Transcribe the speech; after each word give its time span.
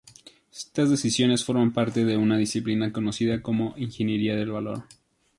Estas 0.51 0.89
decisiones 0.89 1.45
forman 1.45 1.73
parte 1.73 2.05
de 2.05 2.17
una 2.17 2.35
disciplina 2.39 2.91
conocida 2.91 3.43
como 3.43 3.75
ingeniería 3.77 4.35
del 4.35 4.49
valor. 4.51 4.85